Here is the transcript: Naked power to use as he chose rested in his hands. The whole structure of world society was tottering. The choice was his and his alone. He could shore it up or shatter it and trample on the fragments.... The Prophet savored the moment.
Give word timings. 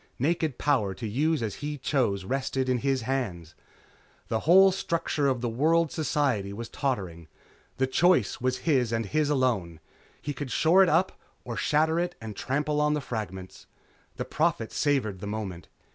Naked 0.17 0.57
power 0.57 0.95
to 0.95 1.07
use 1.07 1.43
as 1.43 1.53
he 1.61 1.77
chose 1.77 2.25
rested 2.25 2.67
in 2.69 2.79
his 2.79 3.03
hands. 3.03 3.53
The 4.29 4.39
whole 4.49 4.71
structure 4.71 5.27
of 5.27 5.43
world 5.45 5.91
society 5.91 6.51
was 6.53 6.69
tottering. 6.69 7.27
The 7.77 7.85
choice 7.85 8.41
was 8.41 8.57
his 8.65 8.91
and 8.91 9.05
his 9.05 9.29
alone. 9.29 9.79
He 10.19 10.33
could 10.33 10.49
shore 10.49 10.81
it 10.81 10.89
up 10.89 11.19
or 11.43 11.55
shatter 11.55 11.99
it 11.99 12.15
and 12.19 12.35
trample 12.35 12.81
on 12.81 12.95
the 12.95 12.99
fragments.... 12.99 13.67
The 14.15 14.25
Prophet 14.25 14.71
savored 14.71 15.19
the 15.19 15.27
moment. 15.27 15.67